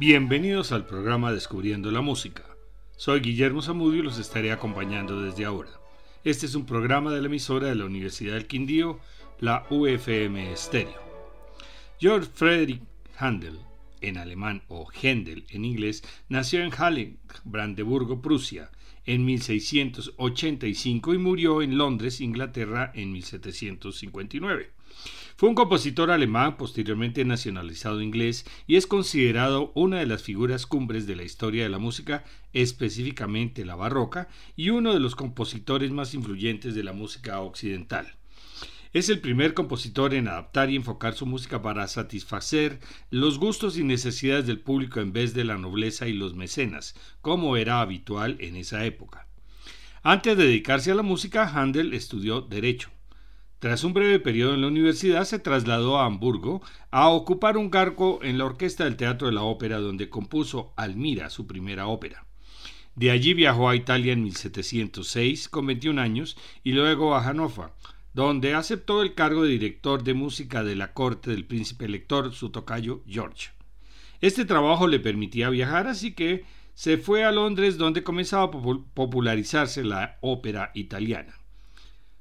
Bienvenidos 0.00 0.70
al 0.70 0.86
programa 0.86 1.32
Descubriendo 1.32 1.90
la 1.90 2.02
Música. 2.02 2.44
Soy 2.96 3.18
Guillermo 3.18 3.62
Zamudio 3.62 3.98
y 3.98 4.04
los 4.04 4.20
estaré 4.20 4.52
acompañando 4.52 5.20
desde 5.20 5.44
ahora. 5.44 5.70
Este 6.22 6.46
es 6.46 6.54
un 6.54 6.66
programa 6.66 7.12
de 7.12 7.20
la 7.20 7.26
emisora 7.26 7.66
de 7.66 7.74
la 7.74 7.84
Universidad 7.84 8.34
del 8.34 8.46
Quindío, 8.46 9.00
la 9.40 9.66
UFM 9.70 10.56
Stereo. 10.56 11.02
George 11.98 12.30
Friedrich 12.32 12.80
Handel, 13.18 13.58
en 14.00 14.18
alemán 14.18 14.62
o 14.68 14.86
Händel 14.88 15.44
en 15.48 15.64
inglés, 15.64 16.04
nació 16.28 16.62
en 16.62 16.70
Halle, 16.70 17.16
Brandeburgo, 17.42 18.22
Prusia, 18.22 18.70
en 19.04 19.24
1685 19.24 21.12
y 21.12 21.18
murió 21.18 21.60
en 21.60 21.76
Londres, 21.76 22.20
Inglaterra, 22.20 22.92
en 22.94 23.10
1759. 23.10 24.70
Fue 25.38 25.48
un 25.48 25.54
compositor 25.54 26.10
alemán 26.10 26.56
posteriormente 26.56 27.24
nacionalizado 27.24 28.02
inglés 28.02 28.44
y 28.66 28.74
es 28.74 28.88
considerado 28.88 29.70
una 29.76 30.00
de 30.00 30.06
las 30.06 30.24
figuras 30.24 30.66
cumbres 30.66 31.06
de 31.06 31.14
la 31.14 31.22
historia 31.22 31.62
de 31.62 31.68
la 31.68 31.78
música, 31.78 32.24
específicamente 32.52 33.64
la 33.64 33.76
barroca, 33.76 34.26
y 34.56 34.70
uno 34.70 34.92
de 34.92 34.98
los 34.98 35.14
compositores 35.14 35.92
más 35.92 36.12
influyentes 36.12 36.74
de 36.74 36.82
la 36.82 36.92
música 36.92 37.38
occidental. 37.38 38.16
Es 38.92 39.10
el 39.10 39.20
primer 39.20 39.54
compositor 39.54 40.12
en 40.12 40.26
adaptar 40.26 40.70
y 40.70 40.74
enfocar 40.74 41.14
su 41.14 41.24
música 41.24 41.62
para 41.62 41.86
satisfacer 41.86 42.80
los 43.12 43.38
gustos 43.38 43.78
y 43.78 43.84
necesidades 43.84 44.44
del 44.44 44.58
público 44.58 44.98
en 44.98 45.12
vez 45.12 45.34
de 45.34 45.44
la 45.44 45.56
nobleza 45.56 46.08
y 46.08 46.14
los 46.14 46.34
mecenas, 46.34 46.96
como 47.20 47.56
era 47.56 47.80
habitual 47.80 48.38
en 48.40 48.56
esa 48.56 48.84
época. 48.86 49.28
Antes 50.02 50.36
de 50.36 50.46
dedicarse 50.46 50.90
a 50.90 50.96
la 50.96 51.02
música, 51.02 51.48
Handel 51.48 51.94
estudió 51.94 52.40
Derecho. 52.40 52.90
Tras 53.58 53.82
un 53.82 53.92
breve 53.92 54.20
periodo 54.20 54.54
en 54.54 54.60
la 54.60 54.68
universidad, 54.68 55.24
se 55.24 55.40
trasladó 55.40 55.98
a 55.98 56.06
Hamburgo 56.06 56.62
a 56.92 57.08
ocupar 57.08 57.56
un 57.56 57.70
cargo 57.70 58.20
en 58.22 58.38
la 58.38 58.44
orquesta 58.44 58.84
del 58.84 58.94
Teatro 58.94 59.26
de 59.26 59.34
la 59.34 59.42
Ópera, 59.42 59.80
donde 59.80 60.08
compuso 60.08 60.72
Almira, 60.76 61.28
su 61.28 61.48
primera 61.48 61.88
ópera. 61.88 62.24
De 62.94 63.10
allí 63.10 63.34
viajó 63.34 63.68
a 63.68 63.74
Italia 63.74 64.12
en 64.12 64.22
1706, 64.22 65.48
con 65.48 65.66
21 65.66 66.00
años, 66.00 66.36
y 66.62 66.70
luego 66.70 67.16
a 67.16 67.22
Hannover, 67.22 67.70
donde 68.14 68.54
aceptó 68.54 69.02
el 69.02 69.14
cargo 69.14 69.42
de 69.42 69.50
director 69.50 70.04
de 70.04 70.14
música 70.14 70.62
de 70.62 70.76
la 70.76 70.92
corte 70.92 71.32
del 71.32 71.44
príncipe 71.44 71.86
elector, 71.86 72.32
su 72.32 72.50
tocayo 72.50 73.02
George. 73.08 73.50
Este 74.20 74.44
trabajo 74.44 74.86
le 74.86 75.00
permitía 75.00 75.50
viajar, 75.50 75.88
así 75.88 76.12
que 76.12 76.44
se 76.74 76.96
fue 76.96 77.24
a 77.24 77.32
Londres, 77.32 77.76
donde 77.76 78.04
comenzaba 78.04 78.44
a 78.44 78.50
popularizarse 78.94 79.82
la 79.82 80.18
ópera 80.20 80.70
italiana. 80.74 81.37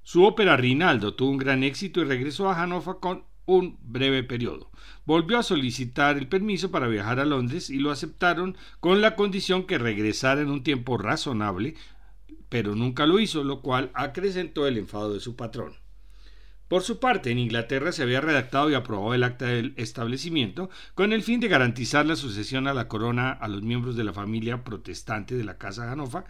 Su 0.08 0.24
ópera 0.24 0.56
Rinaldo 0.56 1.16
tuvo 1.16 1.32
un 1.32 1.38
gran 1.38 1.64
éxito 1.64 2.00
y 2.00 2.06
regresó 2.06 2.50
a 2.50 2.56
Hannover 2.56 2.96
con 3.02 3.26
un 3.46 3.78
breve 3.82 4.24
periodo. 4.24 4.72
Volvió 5.04 5.38
a 5.38 5.44
solicitar 5.44 6.18
el 6.18 6.30
permiso 6.30 6.72
para 6.72 6.88
viajar 6.88 7.20
a 7.20 7.26
Londres 7.26 7.70
y 7.70 7.80
lo 7.80 7.92
aceptaron 7.92 8.56
con 8.80 9.02
la 9.02 9.18
condición 9.18 9.68
que 9.68 9.78
regresara 9.78 10.40
en 10.40 10.50
un 10.50 10.64
tiempo 10.64 10.98
razonable, 10.98 11.76
pero 12.48 12.74
nunca 12.74 13.06
lo 13.06 13.20
hizo, 13.20 13.44
lo 13.44 13.62
cual 13.62 13.92
acrecentó 13.94 14.66
el 14.66 14.78
enfado 14.78 15.14
de 15.14 15.20
su 15.20 15.36
patrón. 15.36 15.74
Por 16.70 16.84
su 16.84 17.02
parte, 17.02 17.32
en 17.32 17.40
Inglaterra 17.40 17.92
se 17.92 18.04
había 18.04 18.22
redactado 18.22 18.72
y 18.72 18.76
aprobado 18.76 19.14
el 19.14 19.26
acta 19.26 19.48
del 19.48 19.74
establecimiento 19.76 20.70
con 20.96 21.12
el 21.12 21.22
fin 21.22 21.42
de 21.42 21.50
garantizar 21.50 22.06
la 22.06 22.16
sucesión 22.16 22.68
a 22.68 22.74
la 22.74 22.88
corona 22.88 23.34
a 23.34 23.50
los 23.50 23.62
miembros 23.62 23.98
de 23.98 24.06
la 24.06 24.14
familia 24.14 24.64
protestante 24.64 25.36
de 25.36 25.44
la 25.44 25.58
Casa 25.58 25.84
de 25.84 25.90
Hannover, 25.90 26.24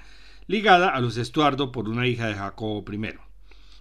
ligada 0.47 0.89
a 0.89 0.99
los 0.99 1.17
Estuardo 1.17 1.71
por 1.71 1.87
una 1.87 2.07
hija 2.07 2.25
de 2.25 2.33
Jacobo 2.33 2.83
I. 2.91 3.26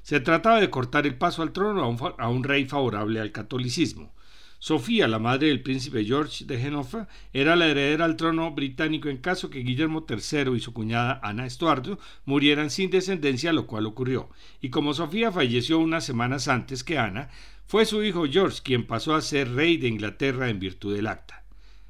Se 0.07 0.21
trataba 0.21 0.61
de 0.61 0.71
cortar 0.71 1.05
el 1.05 1.19
paso 1.19 1.43
al 1.43 1.53
trono 1.53 1.83
a 1.83 2.29
un, 2.29 2.45
rey 2.45 2.65
favorable 2.65 3.19
al 3.19 3.33
catolicismo. 3.33 4.15
Sofía, 4.61 5.09
la 5.09 5.19
madre 5.19 5.49
del 5.49 5.65
príncipe 5.65 6.05
George 6.05 6.45
de 6.45 6.61
Genofa, 6.61 7.09
era 7.33 7.56
la 7.56 7.67
heredera 7.67 8.05
al 8.05 8.15
trono 8.15 8.53
británico 8.53 9.09
en 9.09 9.17
caso 9.17 9.50
que 9.50 9.65
Guillermo 9.65 10.06
III 10.09 10.55
y 10.55 10.61
su 10.61 10.72
cuñada 10.72 11.19
Ana 11.25 11.44
Estuardo 11.44 11.99
murieran 12.25 12.71
sin 12.71 12.89
descendencia, 12.89 13.53
lo 13.53 13.67
cual 13.67 13.84
ocurrió. 13.84 14.28
Y 14.61 14.71
como 14.71 14.94
Sofía 14.94 15.33
falleció 15.33 15.81
unas 15.81 16.05
semanas 16.05 16.47
antes 16.47 16.84
que 16.84 16.99
Ana, 16.99 17.28
fue 17.67 17.84
su 17.84 18.05
hijo 18.05 18.27
George 18.31 18.61
quien 18.62 18.87
pasó 18.87 19.12
a 19.12 19.23
ser 19.23 19.55
rey 19.55 19.77
de 19.77 19.88
Inglaterra 19.88 20.50
en 20.50 20.61
virtud 20.61 20.94
del 20.94 21.09
acta. 21.09 21.43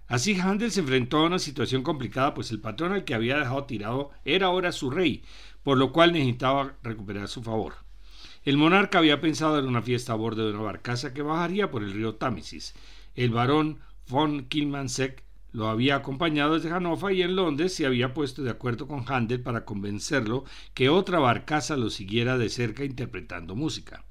Así 0.09 0.41
Handel 0.41 0.71
se 0.71 0.81
enfrentó 0.81 1.19
a 1.19 1.27
una 1.27 1.39
situación 1.39 1.83
complicada, 1.83 2.33
pues 2.33 2.51
el 2.51 2.63
patrón 2.63 2.93
al 2.93 3.05
que 3.05 3.13
había 3.13 3.37
dejado 3.37 3.65
tirado 3.65 4.11
era 4.25 4.47
ahora 4.47 4.73
su 4.73 4.89
rey, 4.89 5.23
por 5.63 5.77
lo 5.77 5.93
cual 5.93 6.15
necesitaba 6.15 6.77
recuperar 6.83 7.29
su 7.29 7.43
favor. 7.43 7.85
El 8.47 8.59
monarca 8.59 8.99
había 8.99 9.21
pensado 9.21 9.59
en 9.59 9.67
una 9.67 9.83
fiesta 9.83 10.13
a 10.13 10.15
bordo 10.15 10.47
de 10.47 10.53
una 10.53 10.63
barcaza 10.63 11.13
que 11.13 11.21
bajaría 11.21 11.69
por 11.69 11.83
el 11.83 11.93
río 11.93 12.15
Támesis. 12.15 12.75
El 13.17 13.31
barón 13.31 13.81
von 14.09 14.45
Kilmansegg 14.45 15.17
lo 15.51 15.67
había 15.67 15.97
acompañado 15.97 16.55
desde 16.55 16.71
Hannover 16.71 17.13
y 17.13 17.23
en 17.23 17.35
Londres 17.35 17.75
se 17.75 17.87
había 17.87 18.15
puesto 18.15 18.45
de 18.45 18.51
acuerdo 18.51 18.87
con 18.87 19.05
Handel 19.09 19.41
para 19.41 19.65
convencerlo 19.65 20.45
que 20.75 20.89
otra 20.89 21.19
barcaza 21.19 21.77
lo 21.77 21.91
siguiera 21.91 22.39
de 22.39 22.49
cerca 22.49 22.85
interpretando 22.85 23.57
música. 23.57 24.05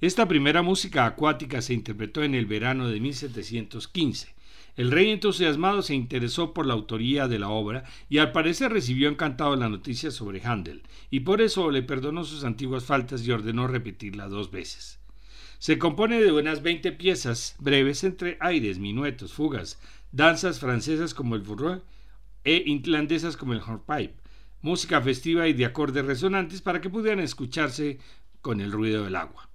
Esta 0.00 0.26
primera 0.26 0.62
música 0.62 1.06
acuática 1.06 1.62
se 1.62 1.72
interpretó 1.72 2.24
en 2.24 2.34
el 2.34 2.46
verano 2.46 2.88
de 2.88 2.98
1715 2.98 4.34
el 4.76 4.90
rey 4.90 5.10
entusiasmado 5.10 5.82
se 5.82 5.94
interesó 5.94 6.54
por 6.54 6.66
la 6.66 6.74
autoría 6.74 7.28
de 7.28 7.38
la 7.38 7.48
obra 7.48 7.84
y 8.08 8.18
al 8.18 8.32
parecer 8.32 8.72
recibió 8.72 9.08
encantado 9.08 9.56
la 9.56 9.68
noticia 9.68 10.10
sobre 10.10 10.42
Handel, 10.42 10.82
y 11.10 11.20
por 11.20 11.40
eso 11.40 11.70
le 11.70 11.82
perdonó 11.82 12.24
sus 12.24 12.44
antiguas 12.44 12.84
faltas 12.84 13.26
y 13.26 13.32
ordenó 13.32 13.66
repetirla 13.66 14.28
dos 14.28 14.50
veces. 14.50 14.98
Se 15.58 15.78
compone 15.78 16.22
de 16.22 16.32
unas 16.32 16.62
veinte 16.62 16.92
piezas 16.92 17.54
breves 17.58 18.02
entre 18.04 18.38
aires, 18.40 18.78
minuetos, 18.78 19.34
fugas, 19.34 19.78
danzas 20.10 20.58
francesas 20.58 21.12
como 21.12 21.34
el 21.34 21.42
bourgeois 21.42 21.82
e 22.44 22.62
irlandesas 22.64 23.36
como 23.36 23.52
el 23.52 23.60
hornpipe, 23.60 24.14
música 24.62 25.02
festiva 25.02 25.48
y 25.48 25.52
de 25.52 25.66
acordes 25.66 26.04
resonantes 26.04 26.62
para 26.62 26.80
que 26.80 26.88
pudieran 26.88 27.20
escucharse 27.20 27.98
con 28.40 28.62
el 28.62 28.72
ruido 28.72 29.04
del 29.04 29.16
agua. 29.16 29.49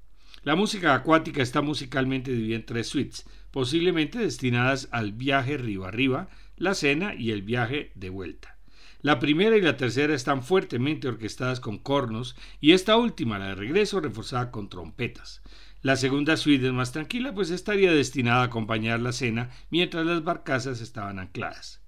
La 0.46 0.56
música 0.56 0.94
acuática 0.94 1.42
está 1.42 1.64
musicalmente 1.64 2.32
dividida 2.32 2.58
en 2.58 2.68
tres 2.68 2.88
suites, 2.88 3.26
posiblemente 3.50 4.20
destinadas 4.20 4.88
al 4.92 5.12
viaje 5.12 5.58
río 5.58 5.86
arriba, 5.86 6.30
la 6.56 6.76
cena 6.76 7.16
y 7.16 7.32
el 7.32 7.42
viaje 7.42 7.92
de 7.96 8.12
vuelta. 8.12 8.56
La 9.02 9.18
primera 9.18 9.58
y 9.58 9.62
la 9.62 9.76
tercera 9.76 10.14
están 10.14 10.44
fuertemente 10.44 11.08
orquestadas 11.08 11.60
con 11.60 11.80
cornos 11.80 12.36
y 12.62 12.74
esta 12.74 12.96
última, 12.96 13.40
la 13.40 13.48
de 13.48 13.56
regreso, 13.56 14.00
reforzada 14.02 14.52
con 14.52 14.70
trompetas. 14.70 15.42
La 15.82 15.96
segunda 15.96 16.38
suite 16.38 16.68
es 16.68 16.74
más 16.74 16.92
tranquila, 16.92 17.34
pues 17.34 17.50
estaría 17.50 17.92
destinada 17.92 18.42
a 18.42 18.46
acompañar 18.46 19.00
la 19.00 19.14
cena 19.14 19.50
mientras 19.72 20.06
las 20.06 20.24
barcazas 20.24 20.80
estaban 20.80 21.18
ancladas. 21.18 21.82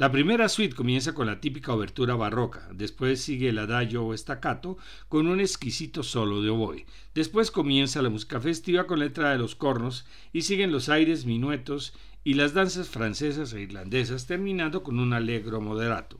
La 0.00 0.10
primera 0.10 0.48
suite 0.48 0.74
comienza 0.74 1.12
con 1.12 1.26
la 1.26 1.42
típica 1.42 1.74
obertura 1.74 2.14
barroca, 2.14 2.66
después 2.72 3.20
sigue 3.20 3.50
el 3.50 3.58
adagio 3.58 4.06
o 4.06 4.16
staccato 4.16 4.78
con 5.10 5.26
un 5.26 5.40
exquisito 5.40 6.02
solo 6.02 6.40
de 6.40 6.48
oboe, 6.48 6.86
después 7.14 7.50
comienza 7.50 8.00
la 8.00 8.08
música 8.08 8.40
festiva 8.40 8.86
con 8.86 9.00
letra 9.00 9.32
de 9.32 9.36
los 9.36 9.54
cornos 9.54 10.06
y 10.32 10.40
siguen 10.40 10.72
los 10.72 10.88
aires, 10.88 11.26
minuetos 11.26 11.92
y 12.24 12.32
las 12.32 12.54
danzas 12.54 12.88
francesas 12.88 13.52
e 13.52 13.60
irlandesas 13.60 14.26
terminando 14.26 14.82
con 14.82 14.98
un 14.98 15.12
alegro 15.12 15.60
moderato. 15.60 16.18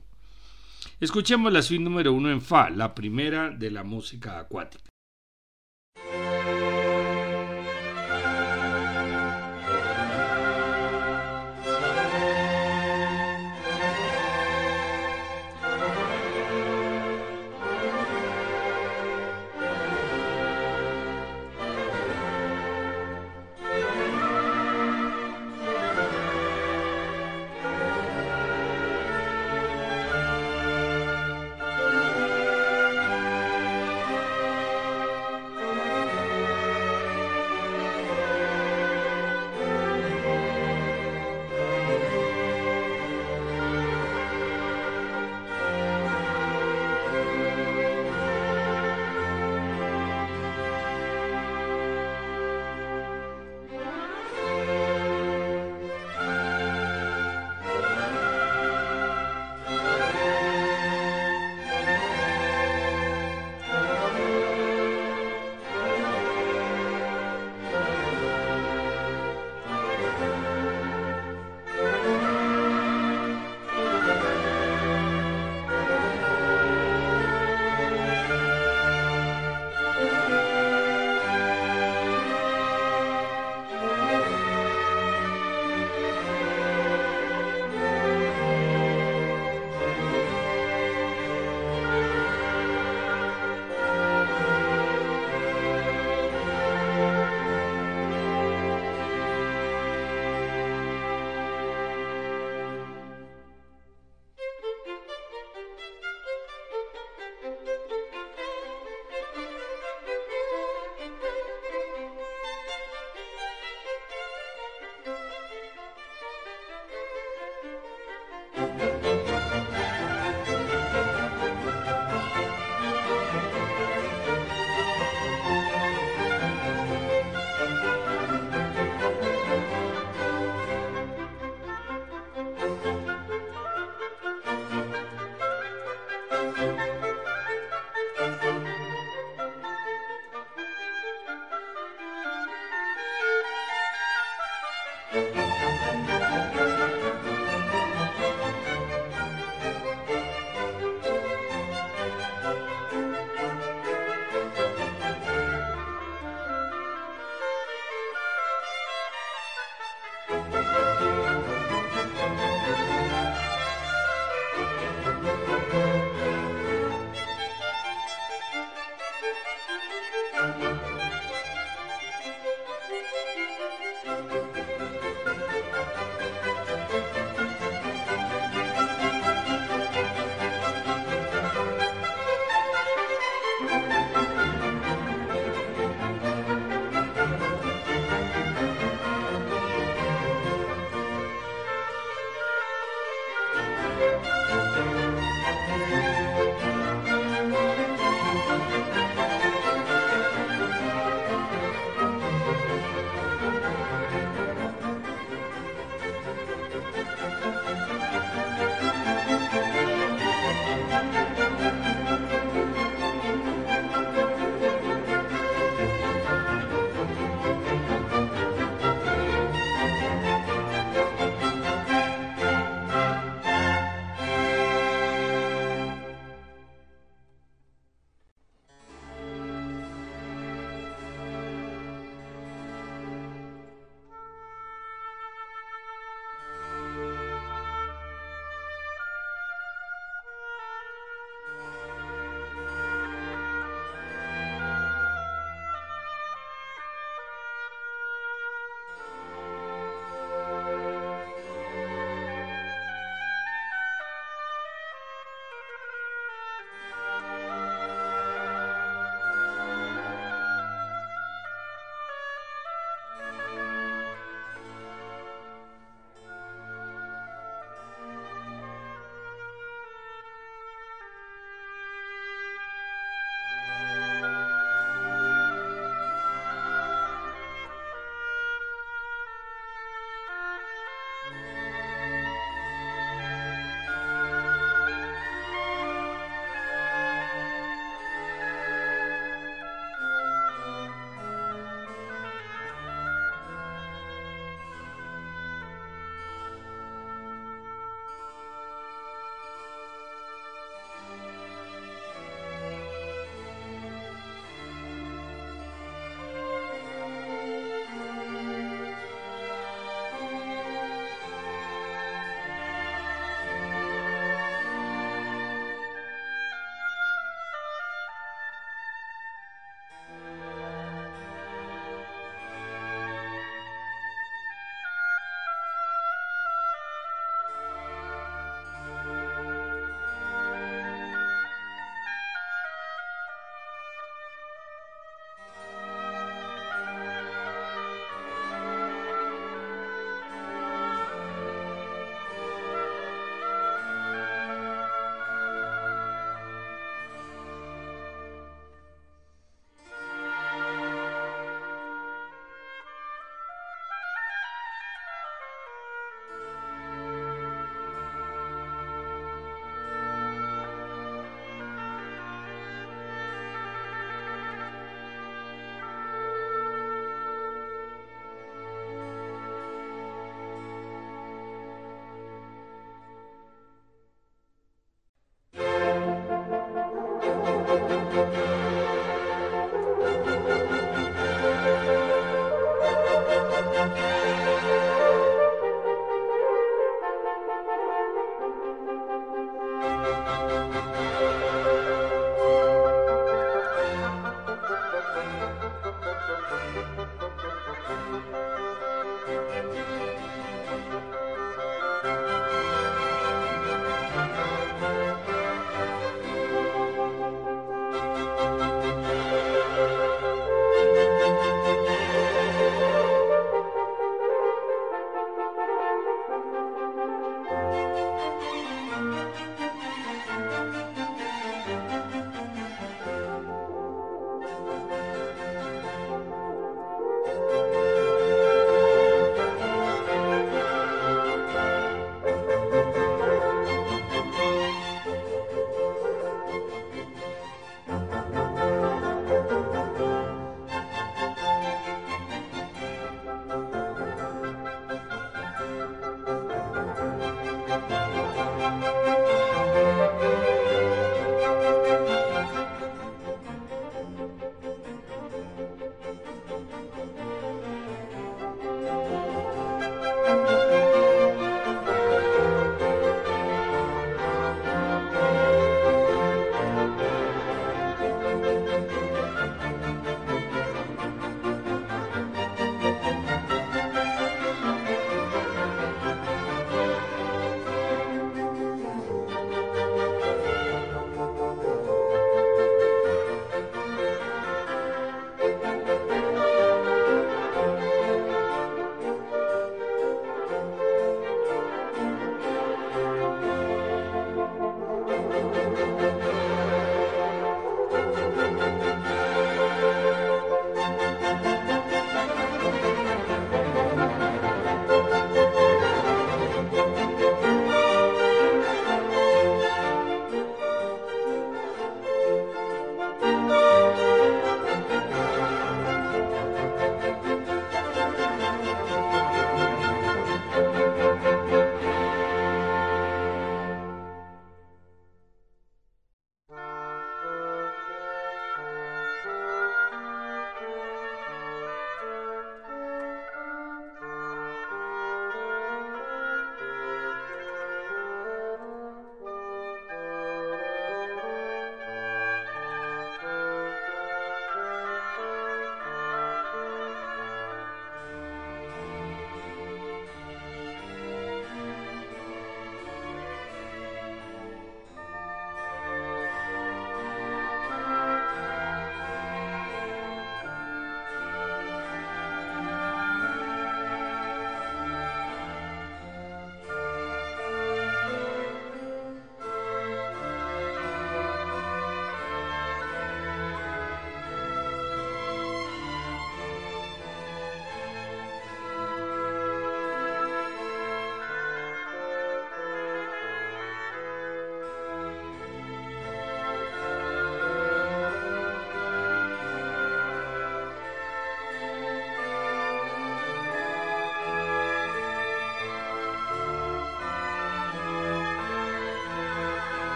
Escuchemos 0.99 1.51
la 1.51 1.63
suite 1.63 1.83
número 1.83 2.13
uno 2.13 2.29
en 2.29 2.41
Fa, 2.41 2.69
la 2.69 2.93
primera 2.93 3.49
de 3.49 3.71
la 3.71 3.83
música 3.83 4.37
acuática. 4.37 4.90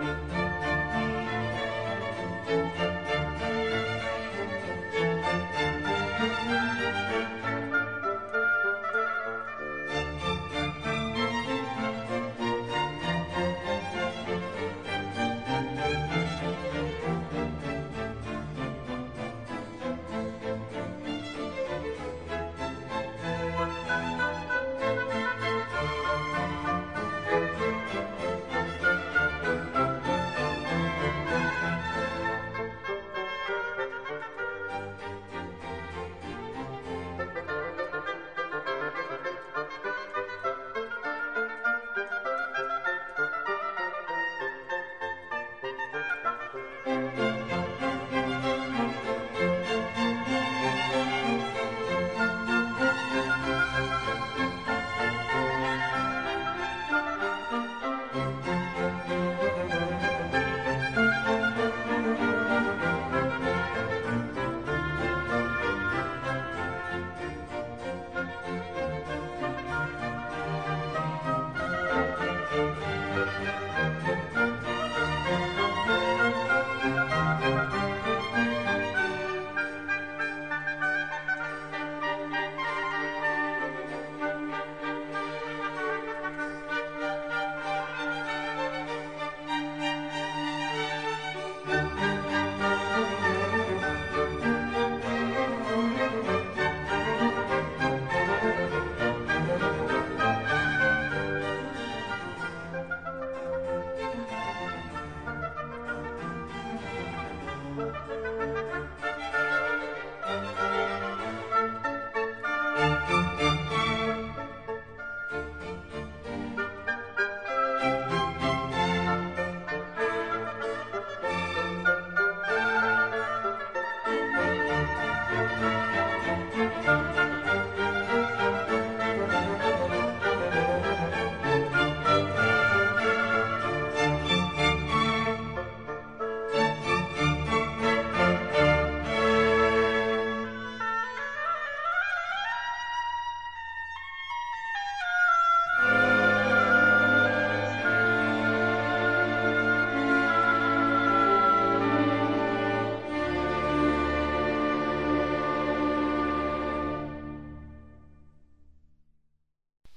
Música 0.00 0.53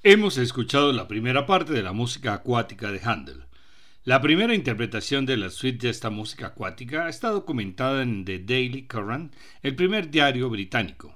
Hemos 0.10 0.38
escuchado 0.38 0.94
la 0.94 1.06
primera 1.06 1.46
parte 1.46 1.74
de 1.74 1.84
la 1.84 1.92
música 1.92 2.34
acuática 2.34 2.94
de 2.94 3.02
Handel. 3.04 3.44
La 4.06 4.22
primera 4.22 4.56
interpretación 4.56 5.26
de 5.26 5.36
la 5.36 5.50
suite 5.50 5.86
de 5.86 5.90
esta 5.90 6.10
música 6.10 6.48
acuática 6.48 7.10
está 7.10 7.30
documentada 7.30 8.04
en 8.04 8.24
The 8.24 8.40
Daily 8.40 8.84
Current, 8.84 9.34
el 9.64 9.76
primer 9.76 10.10
diario 10.10 10.50
británico. 10.50 11.14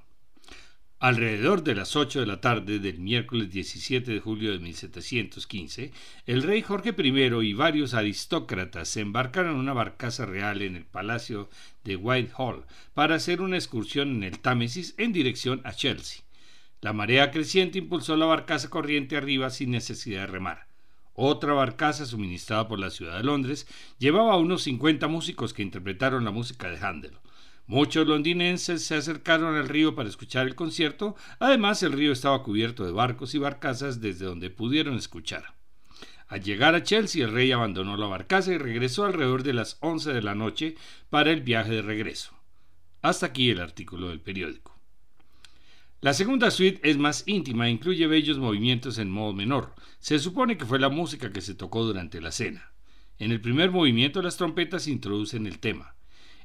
Alrededor 0.99 1.63
de 1.63 1.75
las 1.75 1.95
8 1.95 2.19
de 2.19 2.25
la 2.25 2.41
tarde 2.41 2.79
del 2.79 2.99
miércoles 2.99 3.49
17 3.49 4.11
de 4.11 4.19
julio 4.19 4.51
de 4.51 4.59
1715, 4.59 5.93
el 6.25 6.43
rey 6.43 6.61
Jorge 6.61 6.93
I 6.97 7.47
y 7.47 7.53
varios 7.53 7.93
aristócratas 7.93 8.89
se 8.89 8.99
embarcaron 8.99 9.53
en 9.53 9.59
una 9.59 9.71
barcaza 9.71 10.25
real 10.25 10.61
en 10.61 10.75
el 10.75 10.83
palacio 10.83 11.49
de 11.85 11.95
Whitehall 11.95 12.65
para 12.93 13.15
hacer 13.15 13.39
una 13.39 13.55
excursión 13.55 14.09
en 14.17 14.23
el 14.23 14.39
Támesis 14.39 14.95
en 14.97 15.13
dirección 15.13 15.61
a 15.63 15.71
Chelsea. 15.71 16.23
La 16.81 16.93
marea 16.93 17.29
creciente 17.29 17.77
impulsó 17.77 18.17
la 18.17 18.25
barcaza 18.25 18.69
corriente 18.71 19.15
arriba 19.15 19.51
sin 19.51 19.69
necesidad 19.69 20.21
de 20.21 20.27
remar. 20.27 20.65
Otra 21.13 21.53
barcaza 21.53 22.07
suministrada 22.07 22.67
por 22.67 22.79
la 22.79 22.89
ciudad 22.89 23.17
de 23.17 23.23
Londres 23.23 23.67
llevaba 23.99 24.33
a 24.33 24.37
unos 24.37 24.63
50 24.63 25.07
músicos 25.07 25.53
que 25.53 25.61
interpretaron 25.61 26.25
la 26.25 26.31
música 26.31 26.71
de 26.71 26.83
Handel. 26.83 27.19
Muchos 27.67 28.07
londinenses 28.07 28.83
se 28.83 28.95
acercaron 28.95 29.55
al 29.55 29.69
río 29.69 29.93
para 29.93 30.09
escuchar 30.09 30.47
el 30.47 30.55
concierto, 30.55 31.15
además 31.37 31.83
el 31.83 31.91
río 31.91 32.11
estaba 32.11 32.41
cubierto 32.41 32.83
de 32.83 32.91
barcos 32.91 33.35
y 33.35 33.37
barcazas 33.37 34.01
desde 34.01 34.25
donde 34.25 34.49
pudieron 34.49 34.95
escuchar. 34.95 35.53
Al 36.27 36.41
llegar 36.41 36.73
a 36.73 36.81
Chelsea 36.81 37.23
el 37.23 37.31
rey 37.31 37.51
abandonó 37.51 37.95
la 37.95 38.07
barcaza 38.07 38.53
y 38.53 38.57
regresó 38.57 39.05
alrededor 39.05 39.43
de 39.43 39.53
las 39.53 39.77
11 39.81 40.13
de 40.13 40.21
la 40.23 40.33
noche 40.33 40.75
para 41.11 41.31
el 41.31 41.41
viaje 41.41 41.73
de 41.73 41.81
regreso. 41.83 42.33
Hasta 43.03 43.27
aquí 43.27 43.51
el 43.51 43.61
artículo 43.61 44.09
del 44.09 44.21
periódico. 44.21 44.70
La 46.01 46.15
segunda 46.15 46.49
suite 46.49 46.81
es 46.89 46.97
más 46.97 47.23
íntima 47.27 47.67
e 47.67 47.71
incluye 47.71 48.07
bellos 48.07 48.39
movimientos 48.39 48.97
en 48.97 49.11
modo 49.11 49.33
menor. 49.33 49.75
Se 49.99 50.17
supone 50.17 50.57
que 50.57 50.65
fue 50.65 50.79
la 50.79 50.89
música 50.89 51.31
que 51.31 51.41
se 51.41 51.53
tocó 51.53 51.83
durante 51.83 52.19
la 52.21 52.31
cena. 52.31 52.71
En 53.19 53.31
el 53.31 53.39
primer 53.39 53.69
movimiento 53.69 54.23
las 54.23 54.35
trompetas 54.35 54.87
introducen 54.87 55.45
el 55.45 55.59
tema. 55.59 55.93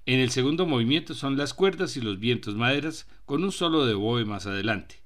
En 0.04 0.20
el 0.20 0.30
segundo 0.30 0.66
movimiento 0.66 1.14
son 1.14 1.38
las 1.38 1.54
cuerdas 1.54 1.96
y 1.96 2.02
los 2.02 2.18
vientos 2.18 2.54
maderas 2.54 3.08
con 3.24 3.44
un 3.44 3.50
solo 3.50 3.86
de 3.86 3.94
oboe 3.94 4.26
más 4.26 4.46
adelante. 4.46 4.96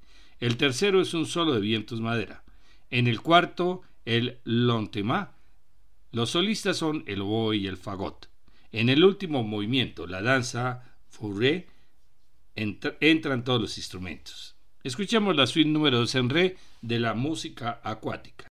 El 0.40 0.56
tercero 0.56 1.00
es 1.00 1.14
un 1.14 1.26
solo 1.26 1.54
de 1.54 1.60
vientos 1.60 2.00
madera. 2.00 2.42
En 2.90 3.06
el 3.06 3.20
cuarto, 3.20 3.82
el 4.04 4.40
lontema. 4.42 5.36
Los 6.10 6.30
solistas 6.30 6.76
son 6.76 7.04
el 7.06 7.20
oboe 7.20 7.56
y 7.56 7.68
el 7.68 7.76
fagot. 7.76 8.28
En 8.72 8.88
el 8.88 9.04
último 9.04 9.44
movimiento, 9.44 10.08
la 10.08 10.22
danza 10.22 10.96
fourré, 11.08 11.68
entran 12.60 13.44
todos 13.44 13.60
los 13.60 13.78
instrumentos. 13.78 14.56
Escuchemos 14.82 15.36
la 15.36 15.46
suite 15.46 15.68
número 15.68 15.98
2 15.98 16.14
en 16.14 16.30
re 16.30 16.56
de 16.80 17.00
la 17.00 17.14
música 17.14 17.80
acuática. 17.82 18.49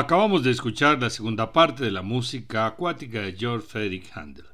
Acabamos 0.00 0.42
de 0.42 0.50
escuchar 0.50 0.98
la 0.98 1.10
segunda 1.10 1.52
parte 1.52 1.84
de 1.84 1.90
la 1.90 2.00
música 2.00 2.64
acuática 2.64 3.20
de 3.20 3.34
George 3.34 3.66
Frederick 3.68 4.10
Handel. 4.16 4.46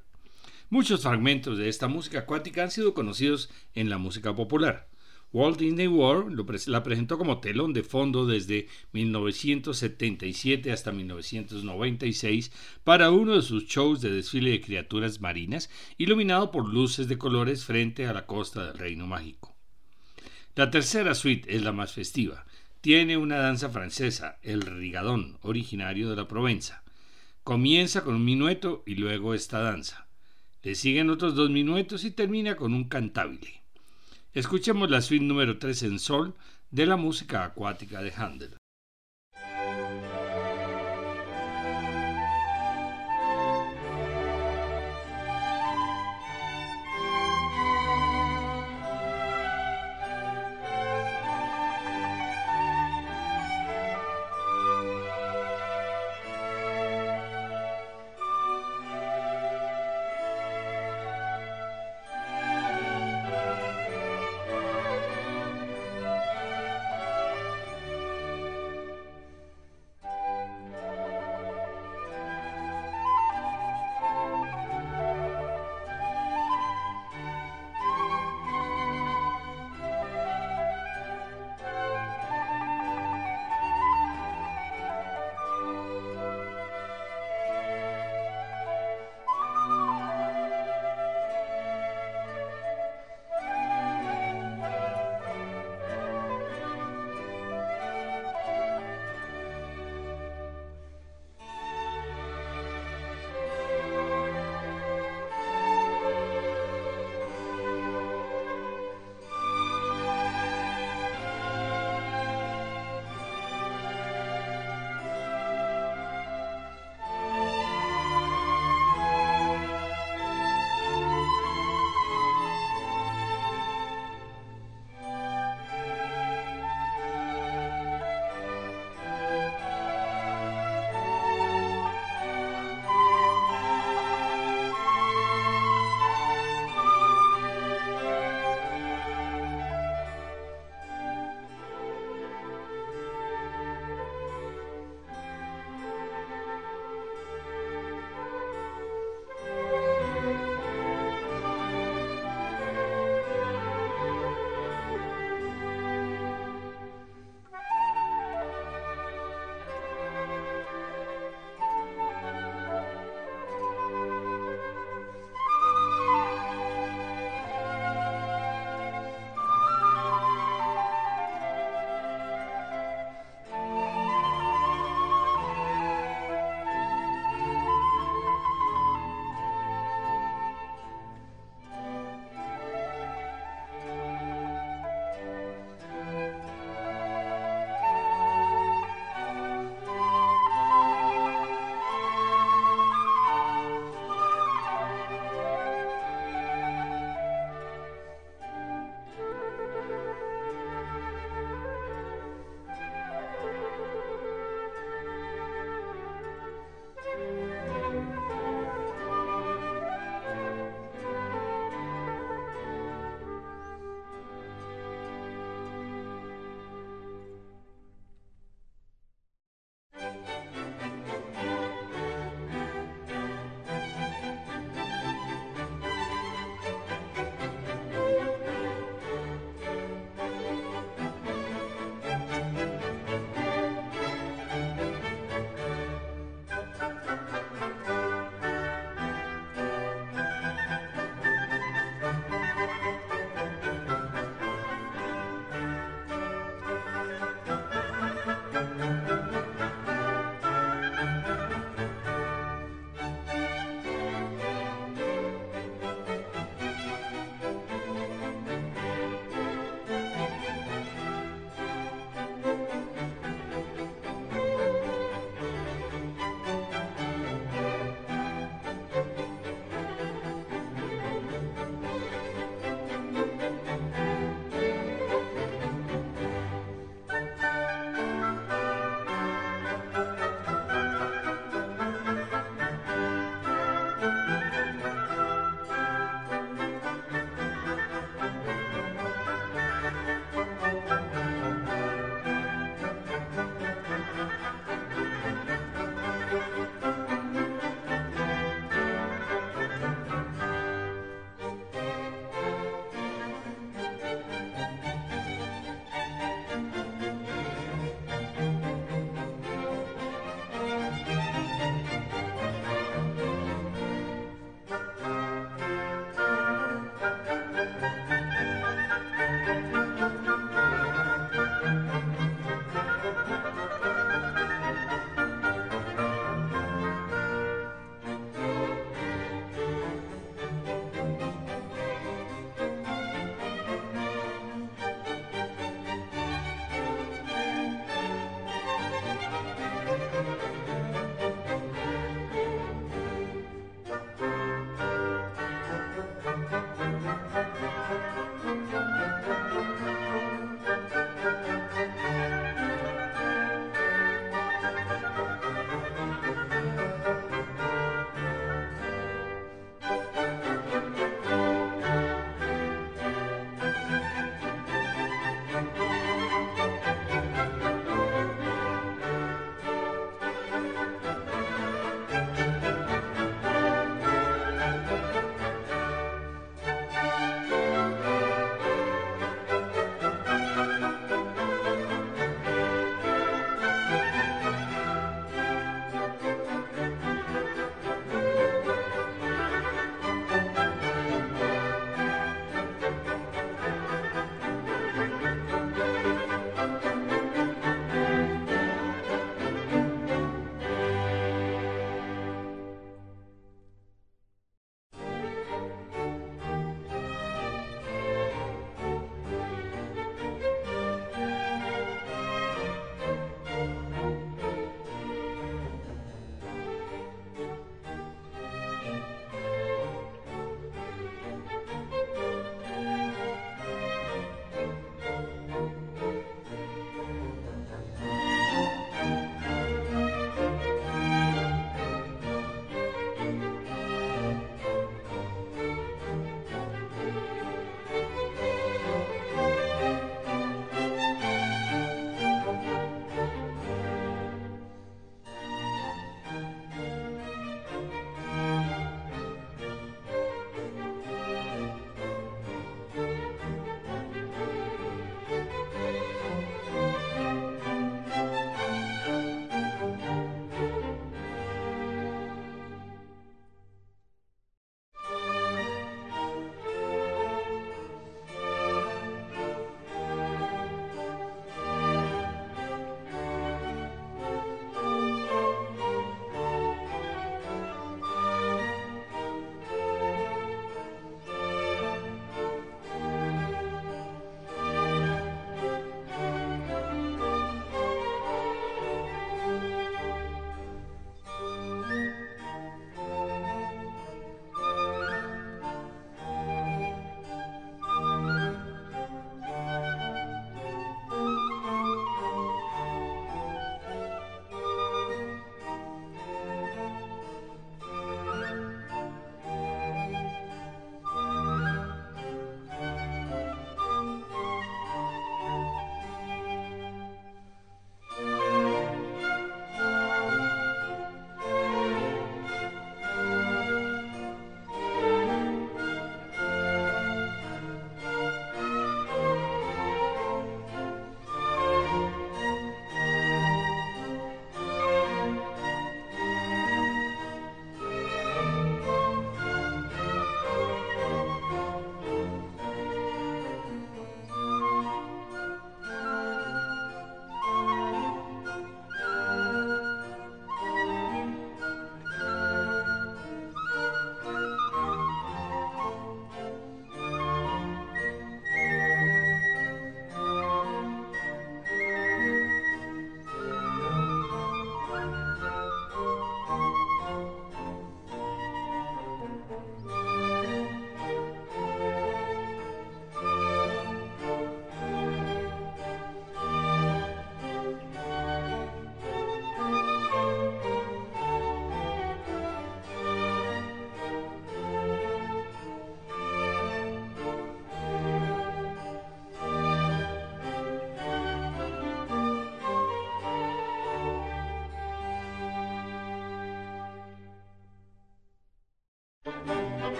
Muchos 0.71 1.03
fragmentos 1.03 1.57
de 1.57 1.69
esta 1.69 1.87
música 1.87 2.19
acuática 2.19 2.65
han 2.65 2.73
sido 2.73 2.95
conocidos 2.95 3.49
en 3.73 3.89
la 3.89 3.97
música 3.97 4.35
popular. 4.35 4.89
Walt 5.33 5.61
Disney 5.61 5.87
World 5.87 6.37
la 6.67 6.83
presentó 6.83 7.17
como 7.17 7.39
telón 7.39 7.73
de 7.75 7.85
fondo 7.85 8.27
desde 8.27 8.67
1977 8.91 10.73
hasta 10.73 10.91
1996 10.91 12.51
para 12.83 13.13
uno 13.13 13.37
de 13.37 13.43
sus 13.43 13.69
shows 13.69 14.01
de 14.01 14.11
desfile 14.11 14.51
de 14.51 14.61
criaturas 14.61 15.21
marinas, 15.21 15.71
iluminado 15.97 16.51
por 16.51 16.69
luces 16.69 17.07
de 17.07 17.19
colores 17.19 17.65
frente 17.65 18.09
a 18.09 18.13
la 18.13 18.27
costa 18.27 18.67
del 18.67 18.79
Reino 18.79 19.07
Mágico. 19.07 19.55
La 20.57 20.73
tercera 20.73 21.15
suite 21.15 21.55
es 21.55 21.63
la 21.63 21.71
más 21.71 21.93
festiva, 21.93 22.47
tiene 22.81 23.17
una 23.17 23.37
danza 23.37 23.69
francesa, 23.69 24.39
el 24.43 24.63
rigadón, 24.63 25.39
originario 25.43 26.11
de 26.11 26.17
la 26.17 26.29
Provenza. 26.29 26.83
Comienza 27.43 28.03
con 28.03 28.15
un 28.15 28.25
minueto 28.25 28.83
y 28.87 28.97
luego 28.97 29.35
esta 29.35 29.61
danza. 29.61 30.07
Le 30.63 30.75
siguen 30.75 31.11
otros 31.11 31.35
dos 31.35 31.51
minuetos 31.51 32.05
y 32.05 32.11
termina 32.11 32.57
con 32.57 32.75
un 32.75 32.89
cantabile. 32.89 33.63
Escuchemos 34.35 34.91
la 34.91 35.01
suite 35.01 35.25
número 35.25 35.59
3 35.59 35.83
en 35.85 35.99
sol 35.99 36.35
de 36.71 36.87
la 36.87 36.97
música 36.97 37.45
acuática 37.45 38.03
de 38.03 38.13
Handel. 38.13 38.57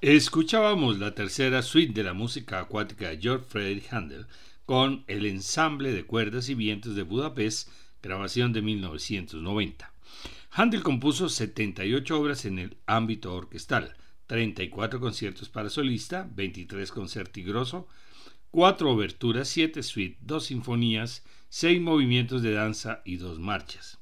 Escuchábamos 0.00 1.00
la 1.00 1.16
tercera 1.16 1.60
suite 1.60 1.92
de 1.92 2.04
la 2.04 2.12
música 2.12 2.60
acuática 2.60 3.08
de 3.08 3.18
George 3.18 3.46
Frederick 3.48 3.92
Handel 3.92 4.26
con 4.64 5.02
el 5.08 5.26
ensamble 5.26 5.92
de 5.92 6.04
cuerdas 6.04 6.48
y 6.48 6.54
vientos 6.54 6.94
de 6.94 7.02
Budapest, 7.02 7.68
grabación 8.00 8.52
de 8.52 8.62
1990. 8.62 9.92
Handel 10.52 10.84
compuso 10.84 11.28
78 11.28 12.16
obras 12.16 12.44
en 12.44 12.60
el 12.60 12.76
ámbito 12.86 13.34
orquestal, 13.34 13.96
34 14.28 15.00
conciertos 15.00 15.48
para 15.48 15.68
solista, 15.68 16.30
23 16.32 16.92
concerti 16.92 17.42
grosso, 17.42 17.88
4 18.52 18.92
oberturas, 18.92 19.48
7 19.48 19.82
suites, 19.82 20.18
2 20.20 20.44
sinfonías, 20.44 21.24
6 21.48 21.80
movimientos 21.80 22.42
de 22.42 22.52
danza 22.52 23.02
y 23.04 23.16
2 23.16 23.40
marchas. 23.40 23.98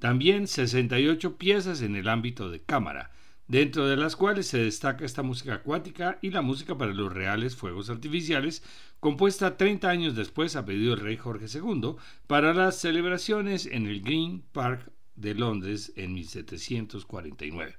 También 0.00 0.46
68 0.46 1.38
piezas 1.38 1.80
en 1.80 1.96
el 1.96 2.10
ámbito 2.10 2.50
de 2.50 2.60
cámara, 2.60 3.10
dentro 3.50 3.88
de 3.88 3.96
las 3.96 4.14
cuales 4.14 4.46
se 4.46 4.58
destaca 4.58 5.04
esta 5.04 5.24
música 5.24 5.54
acuática 5.54 6.20
y 6.22 6.30
la 6.30 6.40
música 6.40 6.78
para 6.78 6.94
los 6.94 7.12
reales 7.12 7.56
fuegos 7.56 7.90
artificiales, 7.90 8.62
compuesta 9.00 9.56
30 9.56 9.90
años 9.90 10.14
después 10.14 10.54
a 10.54 10.64
pedido 10.64 10.94
del 10.94 11.04
rey 11.04 11.16
Jorge 11.16 11.46
II 11.52 11.96
para 12.28 12.54
las 12.54 12.76
celebraciones 12.76 13.66
en 13.66 13.88
el 13.88 14.02
Green 14.02 14.44
Park 14.52 14.92
de 15.16 15.34
Londres 15.34 15.92
en 15.96 16.14
1749. 16.14 17.76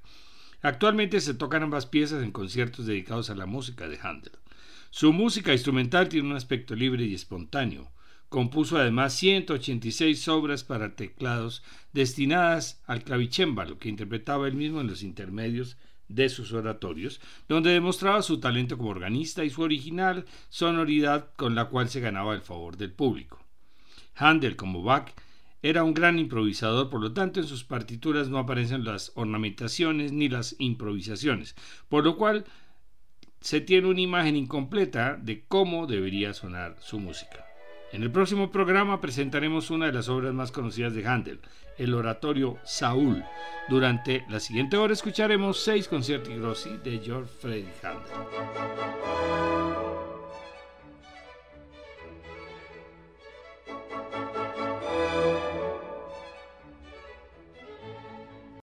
Actualmente 0.62 1.22
se 1.22 1.36
tocan 1.36 1.64
ambas 1.64 1.86
piezas 1.86 2.22
en 2.22 2.32
conciertos 2.32 2.86
dedicados 2.86 3.30
a 3.30 3.36
la 3.36 3.46
música 3.46 3.88
de 3.88 3.98
Handel. 4.04 4.34
Su 4.90 5.14
música 5.14 5.54
instrumental 5.54 6.10
tiene 6.10 6.28
un 6.28 6.36
aspecto 6.36 6.76
libre 6.76 7.06
y 7.06 7.14
espontáneo. 7.16 7.94
Compuso 8.32 8.78
además 8.78 9.14
186 9.16 10.30
obras 10.30 10.64
para 10.64 10.96
teclados 10.96 11.64
destinadas 11.92 12.82
al 12.88 13.04
clavicémbalo, 13.04 13.78
que 13.78 13.90
interpretaba 13.90 14.48
él 14.48 14.54
mismo 14.54 14.80
en 14.80 14.88
los 14.88 15.04
intermedios 15.04 15.76
de 16.08 16.30
sus 16.30 16.54
oratorios, 16.54 17.20
donde 17.50 17.72
demostraba 17.72 18.22
su 18.22 18.40
talento 18.40 18.78
como 18.78 18.92
organista 18.92 19.44
y 19.44 19.50
su 19.50 19.62
original 19.64 20.24
sonoridad 20.48 21.32
con 21.36 21.56
la 21.56 21.66
cual 21.66 21.90
se 21.90 22.00
ganaba 22.00 22.34
el 22.34 22.42
favor 22.42 22.78
del 22.78 22.94
público. 22.94 23.44
Handel, 24.16 24.56
como 24.56 24.82
Bach, 24.82 25.12
era 25.62 25.84
un 25.84 25.94
gran 25.94 26.18
improvisador, 26.18 26.90
por 26.90 27.02
lo 27.02 27.12
tanto 27.12 27.42
en 27.42 27.48
sus 27.48 27.66
partituras 27.66 28.30
no 28.30 28.38
aparecen 28.38 28.86
las 28.86 29.12
ornamentaciones 29.16 30.14
ni 30.14 30.30
las 30.30 30.56
improvisaciones, 30.58 31.54
por 31.90 32.06
lo 32.06 32.16
cual 32.16 32.46
se 33.42 33.60
tiene 33.60 33.90
una 33.90 34.00
imagen 34.00 34.38
incompleta 34.38 35.18
de 35.18 35.44
cómo 35.50 35.86
debería 35.86 36.34
sonar 36.34 36.78
su 36.80 36.98
música. 36.98 37.51
En 37.94 38.04
el 38.04 38.12
próximo 38.12 38.52
programa 38.52 39.02
presentaremos 39.02 39.70
una 39.70 39.88
de 39.88 39.92
las 39.92 40.08
obras 40.08 40.34
más 40.34 40.52
conocidas 40.54 40.94
de 40.94 41.06
Handel, 41.06 41.42
el 41.78 41.94
oratorio 41.94 42.58
Saúl. 42.64 43.22
Durante 43.68 44.24
la 44.30 44.40
siguiente 44.40 44.78
hora 44.78 44.94
escucharemos 44.94 45.60
seis 45.60 45.90
conciertos 45.90 46.34
grossi 46.38 46.78
de 46.84 47.00
George 47.00 47.30
Frederick 47.42 47.84
Handel. 47.84 49.12